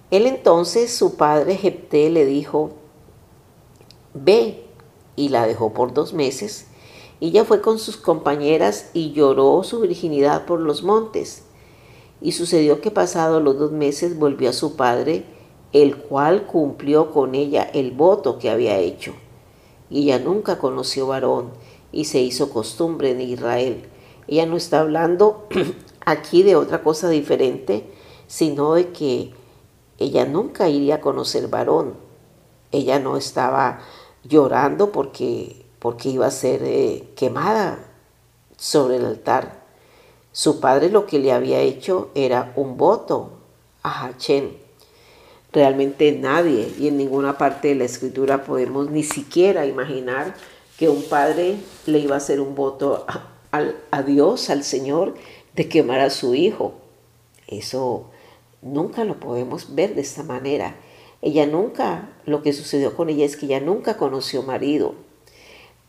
Él 0.09 0.25
entonces, 0.25 0.95
su 0.95 1.15
padre 1.15 1.57
Jepté, 1.57 2.09
le 2.09 2.25
dijo, 2.25 2.71
ve, 4.13 4.65
y 5.15 5.29
la 5.29 5.45
dejó 5.45 5.73
por 5.73 5.93
dos 5.93 6.13
meses. 6.13 6.67
Ella 7.19 7.43
fue 7.43 7.61
con 7.61 7.77
sus 7.77 7.97
compañeras 7.97 8.89
y 8.93 9.11
lloró 9.11 9.61
su 9.63 9.81
virginidad 9.81 10.45
por 10.45 10.61
los 10.61 10.81
montes. 10.81 11.43
Y 12.21 12.33
sucedió 12.33 12.81
que 12.81 12.91
pasados 12.91 13.41
los 13.41 13.57
dos 13.57 13.71
meses 13.71 14.17
volvió 14.17 14.49
a 14.49 14.53
su 14.53 14.75
padre, 14.75 15.23
el 15.71 15.97
cual 15.97 16.45
cumplió 16.45 17.11
con 17.11 17.35
ella 17.35 17.63
el 17.63 17.91
voto 17.91 18.39
que 18.39 18.49
había 18.49 18.77
hecho. 18.77 19.13
Y 19.89 20.03
ella 20.03 20.19
nunca 20.19 20.57
conoció 20.59 21.07
varón 21.07 21.51
y 21.91 22.05
se 22.05 22.19
hizo 22.19 22.49
costumbre 22.49 23.11
en 23.11 23.21
Israel. 23.21 23.83
Ella 24.27 24.45
no 24.45 24.57
está 24.57 24.81
hablando 24.81 25.47
aquí 26.05 26.43
de 26.43 26.55
otra 26.55 26.83
cosa 26.83 27.09
diferente, 27.09 27.85
sino 28.27 28.73
de 28.73 28.89
que 28.89 29.33
ella 29.97 30.25
nunca 30.25 30.69
iría 30.69 30.95
a 30.95 31.01
conocer 31.01 31.47
varón. 31.47 31.95
Ella 32.71 32.99
no 32.99 33.17
estaba 33.17 33.79
llorando 34.23 34.91
porque, 34.91 35.65
porque 35.79 36.09
iba 36.09 36.27
a 36.27 36.31
ser 36.31 36.61
eh, 36.63 37.09
quemada 37.15 37.79
sobre 38.57 38.97
el 38.97 39.05
altar. 39.05 39.58
Su 40.39 40.61
padre 40.61 40.87
lo 40.87 41.05
que 41.05 41.19
le 41.19 41.33
había 41.33 41.59
hecho 41.59 42.11
era 42.15 42.53
un 42.55 42.77
voto 42.77 43.31
a 43.83 44.05
Hachén. 44.05 44.55
Realmente 45.51 46.13
nadie 46.13 46.71
y 46.79 46.87
en 46.87 46.95
ninguna 46.95 47.37
parte 47.37 47.67
de 47.67 47.75
la 47.75 47.83
escritura 47.83 48.45
podemos 48.45 48.89
ni 48.89 49.03
siquiera 49.03 49.65
imaginar 49.65 50.33
que 50.77 50.87
un 50.87 51.03
padre 51.03 51.57
le 51.87 51.99
iba 51.99 52.15
a 52.15 52.19
hacer 52.19 52.39
un 52.39 52.55
voto 52.55 53.05
a, 53.51 54.01
Dios, 54.03 54.49
al 54.49 54.63
Señor, 54.63 55.13
de 55.55 55.67
quemar 55.67 55.99
a 55.99 56.09
su 56.09 56.33
hijo. 56.33 56.71
Eso 57.47 58.09
nunca 58.61 59.03
lo 59.03 59.19
podemos 59.19 59.75
ver 59.75 59.93
de 59.93 60.01
esta 60.03 60.23
manera. 60.23 60.77
Ella 61.21 61.47
nunca, 61.47 62.11
lo 62.25 62.43
que 62.43 62.53
sucedió 62.53 62.95
con 62.95 63.09
ella 63.09 63.25
es 63.25 63.35
que 63.35 63.47
ella 63.47 63.59
nunca 63.59 63.97
conoció 63.97 64.41
marido. 64.43 64.95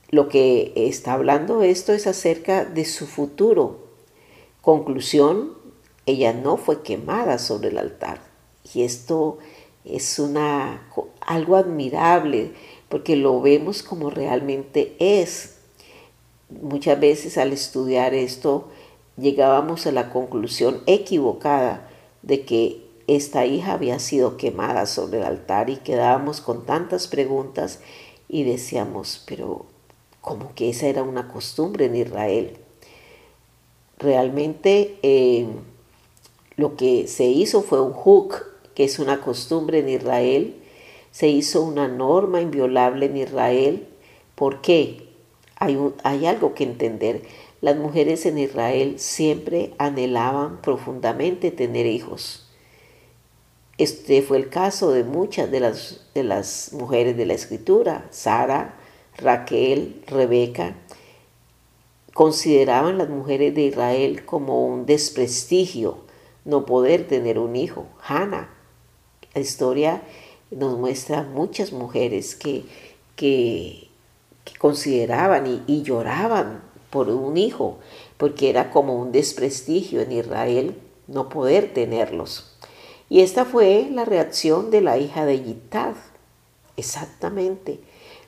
Lo 0.09 0.29
que 0.29 0.73
está 0.75 1.13
hablando 1.13 1.63
esto 1.63 1.93
es 1.93 2.09
acerca 2.09 2.65
de 2.65 2.85
su 2.85 3.07
futuro. 3.07 3.90
Conclusión, 4.63 5.55
ella 6.07 6.33
no 6.33 6.57
fue 6.57 6.83
quemada 6.83 7.39
sobre 7.39 7.69
el 7.69 7.79
altar. 7.79 8.21
Y 8.75 8.83
esto 8.83 9.39
es 9.85 10.19
una, 10.19 10.87
algo 11.21 11.57
admirable 11.57 12.53
porque 12.89 13.17
lo 13.17 13.41
vemos 13.41 13.83
como 13.83 14.11
realmente 14.11 14.97
es. 14.99 15.57
Muchas 16.51 16.99
veces 16.99 17.39
al 17.39 17.53
estudiar 17.53 18.13
esto 18.13 18.69
llegábamos 19.17 19.87
a 19.87 19.93
la 19.93 20.11
conclusión 20.11 20.83
equivocada 20.87 21.89
de 22.23 22.45
que 22.45 22.85
esta 23.07 23.47
hija 23.47 23.73
había 23.73 23.99
sido 23.99 24.37
quemada 24.37 24.87
sobre 24.87 25.19
el 25.19 25.25
altar 25.25 25.71
y 25.71 25.77
quedábamos 25.77 26.41
con 26.41 26.67
tantas 26.67 27.09
preguntas 27.09 27.81
y 28.29 28.45
decíamos, 28.45 29.23
pero 29.27 29.67
como 30.21 30.55
que 30.55 30.71
esa 30.71 30.87
era 30.87 31.03
una 31.03 31.29
costumbre 31.29 31.87
en 31.87 31.97
Israel. 31.97 32.59
Realmente 34.01 34.97
eh, 35.03 35.47
lo 36.57 36.77
que 36.77 37.07
se 37.07 37.27
hizo 37.27 37.63
fue 37.63 37.83
un 37.83 37.93
hook, 37.93 38.47
que 38.75 38.85
es 38.85 38.99
una 38.99 39.21
costumbre 39.21 39.81
en 39.81 39.91
Israel. 39.91 40.57
Se 41.11 41.29
hizo 41.29 41.63
una 41.63 41.87
norma 41.87 42.41
inviolable 42.41 43.07
en 43.07 43.19
Israel. 43.19 43.87
¿Por 44.35 44.63
qué? 44.63 45.07
Hay, 45.57 45.79
hay 46.03 46.25
algo 46.25 46.55
que 46.55 46.65
entender. 46.65 47.23
Las 47.61 47.77
mujeres 47.77 48.25
en 48.25 48.39
Israel 48.39 48.99
siempre 48.99 49.75
anhelaban 49.77 50.63
profundamente 50.63 51.51
tener 51.51 51.85
hijos. 51.85 52.47
Este 53.77 54.23
fue 54.23 54.39
el 54.39 54.49
caso 54.49 54.93
de 54.93 55.05
muchas 55.05 55.51
de 55.51 55.61
las, 55.61 56.07
de 56.15 56.25
las 56.25 56.73
mujeres 56.73 57.19
de 57.19 57.27
la 57.27 57.35
escritura. 57.35 58.07
Sara, 58.11 58.77
Raquel, 59.19 60.03
Rebeca, 60.07 60.75
consideraban 62.15 62.99
las 62.99 63.09
mujeres 63.09 63.55
de 63.55 63.63
Israel 63.63 64.25
como 64.25 64.67
un 64.67 64.87
desprestigio 64.87 65.99
no 66.45 66.67
poder 66.67 67.07
tener 67.07 67.39
un 67.39 67.57
hijo. 67.57 67.87
Hannah, 68.07 68.51
la 69.35 69.41
historia 69.41 70.03
nos 70.51 70.79
muestra 70.79 71.23
muchas 71.23 71.73
mujeres 71.73 72.35
que, 72.35 72.65
que, 73.17 73.89
consideraban 74.59 75.63
y, 75.67 75.83
lloraban 75.83 76.63
por 76.91 77.09
un 77.09 77.37
hijo, 77.37 77.79
porque 78.17 78.51
era 78.51 78.71
como 78.71 78.97
un 78.97 79.13
desprestigio 79.13 80.01
en 80.01 80.13
Israel 80.13 80.77
no 81.07 81.29
poder 81.29 81.73
tenerlos. 81.73 82.57
Y 83.09 83.21
esta 83.21 83.45
fue 83.45 83.89
la 83.93 84.05
reacción 84.05 84.71
de 84.71 84.81
la 84.81 84.99
hija 84.99 85.25
de 85.25 85.43
Yittad. 85.43 85.95
Exactamente. 86.77 87.81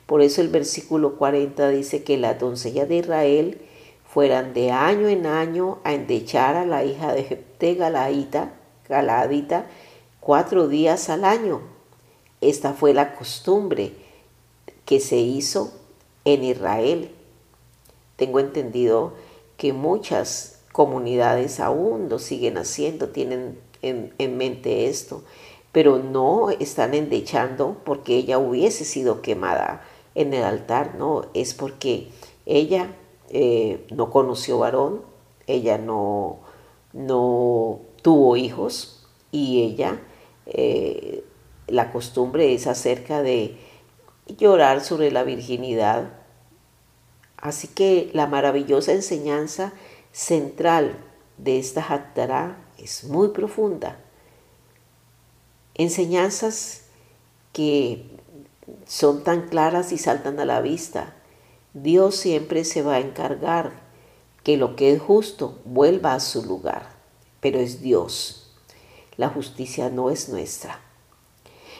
Por 0.05 0.21
eso 0.21 0.41
el 0.41 0.49
versículo 0.49 1.17
40 1.17 1.69
dice 1.69 2.03
que 2.03 2.17
la 2.17 2.35
doncella 2.35 2.85
de 2.85 2.97
Israel 2.97 3.61
fueran 4.13 4.53
de 4.53 4.69
año 4.69 5.09
en 5.09 5.25
año 5.25 5.79
a 5.83 5.93
endechar 5.93 6.55
a 6.55 6.65
la 6.65 6.85
hija 6.85 7.13
de 7.13 7.23
Jepté 7.23 7.73
Galadita, 7.73 8.53
Galadita 8.87 9.65
cuatro 10.19 10.67
días 10.67 11.09
al 11.09 11.25
año. 11.25 11.61
Esta 12.39 12.73
fue 12.73 12.93
la 12.93 13.15
costumbre 13.15 13.93
que 14.85 14.99
se 14.99 15.17
hizo 15.17 15.73
en 16.25 16.43
Israel. 16.43 17.09
Tengo 18.15 18.39
entendido 18.39 19.13
que 19.57 19.73
muchas 19.73 20.59
comunidades 20.71 21.59
aún 21.59 22.07
lo 22.07 22.19
siguen 22.19 22.59
haciendo, 22.59 23.09
tienen 23.09 23.57
en, 23.81 24.13
en 24.19 24.37
mente 24.37 24.89
esto, 24.89 25.23
pero 25.71 25.97
no 25.97 26.51
están 26.51 26.93
endechando 26.93 27.77
porque 27.83 28.17
ella 28.17 28.37
hubiese 28.37 28.85
sido 28.85 29.23
quemada 29.23 29.83
en 30.13 30.35
el 30.35 30.43
altar, 30.43 30.93
no, 30.99 31.25
es 31.33 31.55
porque 31.55 32.09
ella 32.45 32.91
eh, 33.35 33.87
no 33.89 34.11
conoció 34.11 34.59
varón, 34.59 35.01
ella 35.47 35.79
no, 35.79 36.37
no 36.93 37.79
tuvo 38.03 38.37
hijos 38.37 39.07
y 39.31 39.63
ella, 39.63 39.99
eh, 40.45 41.25
la 41.65 41.91
costumbre 41.91 42.53
es 42.53 42.67
acerca 42.67 43.23
de 43.23 43.57
llorar 44.37 44.81
sobre 44.81 45.09
la 45.09 45.23
virginidad. 45.23 46.13
Así 47.37 47.67
que 47.67 48.11
la 48.13 48.27
maravillosa 48.27 48.91
enseñanza 48.91 49.73
central 50.11 50.95
de 51.39 51.57
esta 51.57 51.81
Hattará 51.81 52.63
es 52.77 53.03
muy 53.05 53.29
profunda. 53.29 53.97
Enseñanzas 55.73 56.83
que 57.51 58.05
son 58.85 59.23
tan 59.23 59.47
claras 59.47 59.91
y 59.91 59.97
saltan 59.97 60.39
a 60.39 60.45
la 60.45 60.61
vista 60.61 61.15
Dios 61.73 62.17
siempre 62.17 62.65
se 62.65 62.83
va 62.83 62.95
a 62.95 62.99
encargar 62.99 63.71
que 64.43 64.57
lo 64.57 64.75
que 64.75 64.91
es 64.91 65.01
justo 65.01 65.59
vuelva 65.65 66.13
a 66.13 66.19
su 66.19 66.45
lugar, 66.45 66.87
pero 67.39 67.59
es 67.59 67.81
Dios. 67.81 68.51
La 69.17 69.29
justicia 69.29 69.89
no 69.89 70.11
es 70.11 70.29
nuestra. 70.29 70.79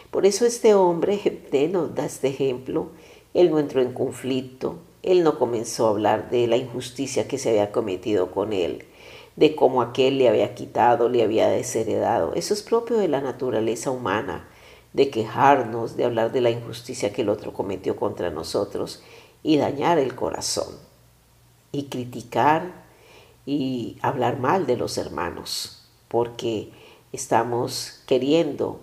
Por 0.09 0.25
eso 0.25 0.47
este 0.47 0.73
hombre 0.73 1.17
Jepté 1.23 1.67
nos 1.67 1.93
da 1.93 2.05
este 2.05 2.29
ejemplo. 2.29 2.89
Él 3.35 3.51
no 3.51 3.59
entró 3.59 3.83
en 3.83 3.93
conflicto, 3.93 4.79
él 5.03 5.23
no 5.23 5.37
comenzó 5.37 5.85
a 5.85 5.91
hablar 5.91 6.31
de 6.31 6.47
la 6.47 6.57
injusticia 6.57 7.27
que 7.27 7.37
se 7.37 7.49
había 7.49 7.71
cometido 7.71 8.31
con 8.31 8.51
él, 8.51 8.85
de 9.35 9.55
cómo 9.55 9.83
aquel 9.83 10.17
le 10.17 10.27
había 10.27 10.55
quitado, 10.55 11.07
le 11.07 11.21
había 11.21 11.49
desheredado. 11.49 12.33
Eso 12.33 12.55
es 12.55 12.63
propio 12.63 12.97
de 12.97 13.09
la 13.09 13.21
naturaleza 13.21 13.91
humana, 13.91 14.47
de 14.93 15.11
quejarnos, 15.11 15.97
de 15.97 16.05
hablar 16.05 16.31
de 16.31 16.41
la 16.41 16.49
injusticia 16.49 17.13
que 17.13 17.21
el 17.21 17.29
otro 17.29 17.53
cometió 17.53 17.95
contra 17.95 18.31
nosotros 18.31 19.03
y 19.43 19.57
dañar 19.57 19.99
el 19.99 20.15
corazón 20.15 20.75
y 21.71 21.83
criticar 21.83 22.83
y 23.45 23.97
hablar 24.01 24.39
mal 24.39 24.65
de 24.65 24.77
los 24.77 24.97
hermanos, 24.97 25.83
porque 26.07 26.71
estamos 27.11 28.01
queriendo 28.07 28.79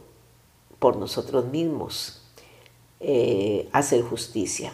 por 0.78 0.96
nosotros 0.96 1.46
mismos 1.46 2.20
eh, 3.00 3.68
hacer 3.72 4.02
justicia. 4.02 4.72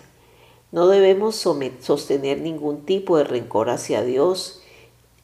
No 0.72 0.88
debemos 0.88 1.36
sostener 1.36 2.40
ningún 2.40 2.84
tipo 2.84 3.16
de 3.16 3.24
rencor 3.24 3.70
hacia 3.70 4.02
Dios 4.02 4.62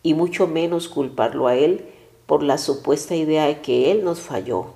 y 0.02 0.14
mucho 0.14 0.46
menos 0.46 0.88
culparlo 0.88 1.48
a 1.48 1.56
Él 1.56 1.86
por 2.26 2.42
la 2.42 2.58
supuesta 2.58 3.16
idea 3.16 3.46
de 3.46 3.60
que 3.60 3.90
Él 3.90 4.04
nos 4.04 4.20
falló. 4.20 4.66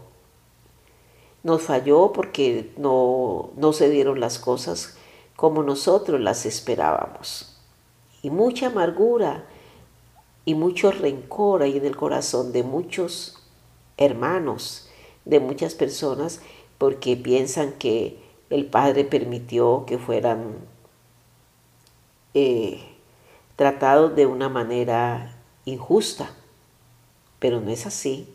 Nos 1.45 1.63
falló 1.63 2.13
porque 2.13 2.73
no, 2.77 3.51
no 3.57 3.73
se 3.73 3.89
dieron 3.89 4.19
las 4.19 4.41
cosas 4.41 4.97
como 5.37 5.63
nosotros 5.63 6.21
las 6.21 6.47
esperábamos. 6.47 7.59
Y 8.23 8.31
mucha 8.31 8.69
amargura 8.69 9.45
y 10.45 10.55
mucho 10.55 10.91
rencor 10.91 11.63
hay 11.63 11.77
en 11.77 11.85
el 11.85 11.97
corazón 11.97 12.53
de 12.53 12.63
muchos 12.63 13.39
hermanos, 13.99 14.89
de 15.25 15.41
muchas 15.41 15.75
personas, 15.75 16.41
porque 16.79 17.17
piensan 17.17 17.73
que 17.73 18.23
el 18.51 18.67
Padre 18.67 19.05
permitió 19.05 19.85
que 19.87 19.99
fueran 19.99 20.57
eh, 22.35 22.81
tratados 23.57 24.15
de 24.17 24.27
una 24.27 24.49
manera 24.49 25.37
injusta. 25.65 26.31
Pero 27.39 27.61
no 27.61 27.71
es 27.71 27.87
así. 27.87 28.33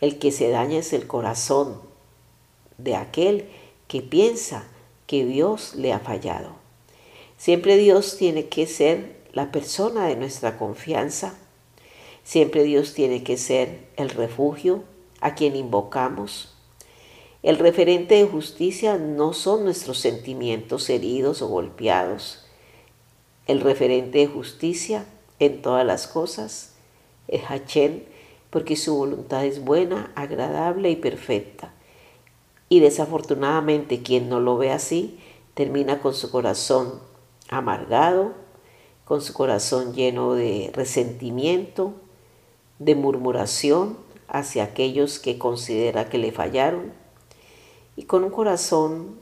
El 0.00 0.18
que 0.18 0.30
se 0.30 0.50
daña 0.50 0.78
es 0.78 0.92
el 0.92 1.06
corazón 1.06 1.80
de 2.78 2.96
aquel 2.96 3.50
que 3.88 4.02
piensa 4.02 4.68
que 5.06 5.24
Dios 5.24 5.74
le 5.74 5.92
ha 5.92 6.00
fallado. 6.00 6.50
Siempre 7.36 7.76
Dios 7.76 8.16
tiene 8.16 8.46
que 8.46 8.66
ser 8.66 9.16
la 9.32 9.52
persona 9.52 10.06
de 10.06 10.16
nuestra 10.16 10.58
confianza. 10.58 11.36
Siempre 12.24 12.64
Dios 12.64 12.94
tiene 12.94 13.22
que 13.22 13.36
ser 13.36 13.86
el 13.96 14.10
refugio 14.10 14.82
a 15.20 15.34
quien 15.34 15.54
invocamos. 15.54 16.54
El 17.42 17.58
referente 17.58 18.16
de 18.16 18.24
justicia 18.24 18.96
no 18.98 19.32
son 19.32 19.64
nuestros 19.64 19.98
sentimientos 19.98 20.88
heridos 20.90 21.42
o 21.42 21.48
golpeados. 21.48 22.44
El 23.46 23.60
referente 23.60 24.18
de 24.18 24.26
justicia 24.26 25.06
en 25.38 25.62
todas 25.62 25.86
las 25.86 26.08
cosas 26.08 26.72
es 27.28 27.42
Hachén, 27.48 28.04
porque 28.50 28.74
su 28.74 28.96
voluntad 28.96 29.44
es 29.44 29.62
buena, 29.62 30.10
agradable 30.16 30.90
y 30.90 30.96
perfecta. 30.96 31.75
Y 32.68 32.80
desafortunadamente 32.80 34.02
quien 34.02 34.28
no 34.28 34.40
lo 34.40 34.56
ve 34.56 34.72
así 34.72 35.18
termina 35.54 36.00
con 36.00 36.14
su 36.14 36.30
corazón 36.30 37.00
amargado, 37.48 38.32
con 39.04 39.22
su 39.22 39.32
corazón 39.32 39.94
lleno 39.94 40.34
de 40.34 40.70
resentimiento, 40.74 41.94
de 42.78 42.94
murmuración 42.94 43.96
hacia 44.28 44.64
aquellos 44.64 45.18
que 45.18 45.38
considera 45.38 46.08
que 46.08 46.18
le 46.18 46.32
fallaron 46.32 46.92
y 47.96 48.02
con 48.02 48.24
un 48.24 48.30
corazón 48.30 49.16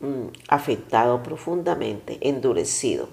mm, 0.00 0.26
afectado 0.48 1.22
profundamente, 1.22 2.18
endurecido. 2.20 3.08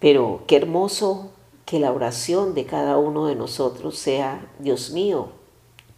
Pero 0.00 0.42
qué 0.46 0.56
hermoso 0.56 1.30
que 1.64 1.78
la 1.78 1.92
oración 1.92 2.54
de 2.54 2.66
cada 2.66 2.98
uno 2.98 3.26
de 3.26 3.36
nosotros 3.36 3.96
sea, 3.96 4.50
Dios 4.58 4.90
mío, 4.90 5.28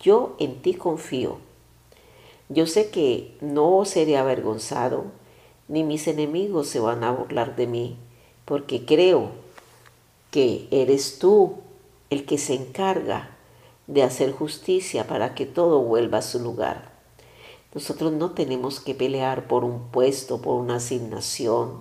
yo 0.04 0.36
en 0.38 0.60
ti 0.60 0.74
confío. 0.74 1.38
Yo 2.50 2.66
sé 2.66 2.90
que 2.90 3.36
no 3.40 3.86
seré 3.86 4.18
avergonzado, 4.18 5.06
ni 5.66 5.82
mis 5.82 6.06
enemigos 6.08 6.68
se 6.68 6.78
van 6.78 7.02
a 7.02 7.10
burlar 7.10 7.56
de 7.56 7.66
mí, 7.66 7.96
porque 8.44 8.84
creo 8.84 9.30
que 10.30 10.68
eres 10.70 11.18
tú 11.18 11.54
el 12.10 12.26
que 12.26 12.36
se 12.36 12.52
encarga 12.52 13.30
de 13.86 14.02
hacer 14.02 14.32
justicia 14.32 15.06
para 15.06 15.34
que 15.34 15.46
todo 15.46 15.80
vuelva 15.80 16.18
a 16.18 16.22
su 16.22 16.38
lugar. 16.38 16.92
Nosotros 17.72 18.12
no 18.12 18.32
tenemos 18.32 18.80
que 18.80 18.94
pelear 18.94 19.48
por 19.48 19.64
un 19.64 19.88
puesto, 19.88 20.42
por 20.42 20.60
una 20.60 20.76
asignación, 20.76 21.78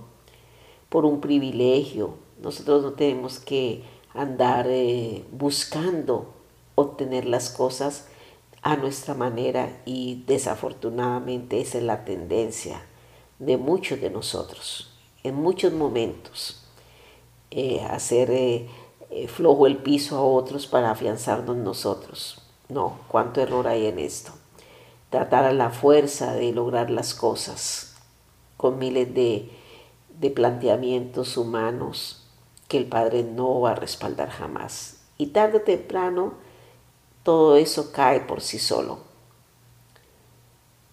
por 0.88 1.06
un 1.06 1.20
privilegio. 1.20 2.16
Nosotros 2.42 2.84
no 2.84 2.94
tenemos 2.94 3.40
que 3.40 3.84
andar 4.14 4.68
eh, 4.70 5.26
buscando 5.32 6.28
obtener 6.76 7.26
las 7.26 7.50
cosas 7.50 8.08
a 8.64 8.76
nuestra 8.78 9.14
manera 9.14 9.82
y 9.86 10.24
desafortunadamente 10.26 11.62
esa 11.62 11.78
es 11.78 11.84
la 11.84 12.06
tendencia 12.06 12.82
de 13.40 13.58
muchos 13.58 14.02
de 14.02 14.10
nosotros 14.10 14.90
en 15.24 15.36
muchos 15.36 15.74
momentos. 15.74 16.60
Eh, 17.52 17.82
hacer 17.82 18.32
eh, 18.32 18.68
flojo 19.28 19.68
el 19.68 19.78
piso 19.78 20.18
a 20.18 20.24
otros 20.24 20.66
para 20.66 20.90
afianzarnos 20.90 21.56
nosotros. 21.58 22.42
No, 22.68 22.98
cuánto 23.08 23.42
error 23.42 23.68
hay 23.68 23.86
en 23.86 24.00
esto 24.00 24.32
tratar 25.14 25.46
a 25.46 25.54
la 25.54 25.70
fuerza 25.70 26.34
de 26.34 26.52
lograr 26.54 26.90
las 26.90 27.14
cosas 27.14 27.94
con 28.58 28.80
miles 28.80 29.14
de, 29.14 29.48
de 30.20 30.32
planteamientos 30.32 31.38
humanos 31.38 32.26
que 32.68 32.78
el 32.78 32.88
Padre 32.88 33.22
no 33.22 33.62
va 33.62 33.74
a 33.74 33.76
respaldar 33.76 34.32
jamás. 34.32 35.04
Y 35.20 35.28
tarde 35.28 35.58
o 35.58 35.62
temprano 35.62 36.34
todo 37.24 37.56
eso 37.56 37.92
cae 37.92 38.20
por 38.22 38.42
sí 38.42 38.60
solo. 38.60 39.00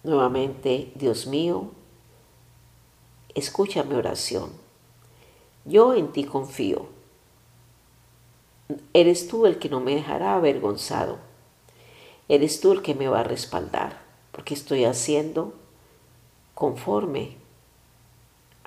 Nuevamente, 0.03 0.91
Dios 0.95 1.27
mío, 1.27 1.71
escucha 3.35 3.83
mi 3.83 3.95
oración. 3.95 4.51
Yo 5.65 5.93
en 5.93 6.11
ti 6.11 6.23
confío. 6.23 6.87
Eres 8.93 9.27
tú 9.27 9.45
el 9.45 9.59
que 9.59 9.69
no 9.69 9.79
me 9.79 9.93
dejará 9.93 10.35
avergonzado. 10.35 11.19
Eres 12.29 12.61
tú 12.61 12.71
el 12.71 12.81
que 12.81 12.95
me 12.95 13.09
va 13.09 13.19
a 13.19 13.23
respaldar 13.23 14.01
porque 14.31 14.53
estoy 14.53 14.85
haciendo 14.85 15.53
conforme 16.53 17.37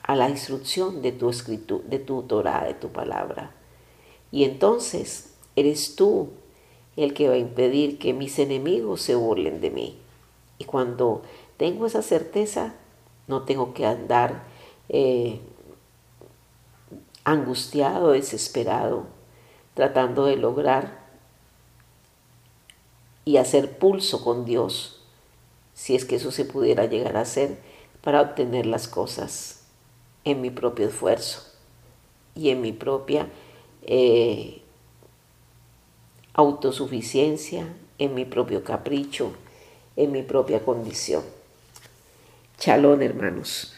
a 0.02 0.14
la 0.14 0.28
instrucción 0.28 1.00
de 1.00 1.12
tu 1.12 1.30
escritura, 1.30 1.84
de 1.88 1.98
tu 1.98 2.22
Torah, 2.22 2.64
de 2.64 2.74
tu 2.74 2.90
palabra. 2.90 3.54
Y 4.30 4.44
entonces 4.44 5.34
eres 5.56 5.96
tú 5.96 6.30
el 6.96 7.14
que 7.14 7.28
va 7.28 7.34
a 7.34 7.38
impedir 7.38 7.98
que 7.98 8.12
mis 8.12 8.38
enemigos 8.38 9.02
se 9.02 9.14
burlen 9.14 9.60
de 9.60 9.70
mí. 9.70 9.98
Y 10.58 10.64
cuando 10.64 11.22
tengo 11.56 11.86
esa 11.86 12.02
certeza, 12.02 12.74
no 13.26 13.42
tengo 13.42 13.74
que 13.74 13.86
andar 13.86 14.44
eh, 14.88 15.40
angustiado, 17.24 18.12
desesperado, 18.12 19.06
tratando 19.74 20.26
de 20.26 20.36
lograr 20.36 21.04
y 23.24 23.38
hacer 23.38 23.78
pulso 23.78 24.22
con 24.22 24.44
Dios 24.44 25.00
si 25.74 25.96
es 25.96 26.04
que 26.04 26.16
eso 26.16 26.30
se 26.30 26.44
pudiera 26.44 26.86
llegar 26.86 27.16
a 27.16 27.22
hacer, 27.22 27.58
para 28.00 28.20
obtener 28.20 28.66
las 28.66 28.86
cosas 28.86 29.64
en 30.24 30.40
mi 30.40 30.50
propio 30.50 30.88
esfuerzo 30.88 31.42
y 32.34 32.50
en 32.50 32.60
mi 32.60 32.72
propia 32.72 33.28
eh, 33.82 34.62
autosuficiencia, 36.34 37.66
en 37.98 38.14
mi 38.14 38.24
propio 38.24 38.64
capricho, 38.64 39.32
en 39.96 40.12
mi 40.12 40.22
propia 40.22 40.64
condición. 40.64 41.22
Chalón, 42.58 43.02
hermanos. 43.02 43.73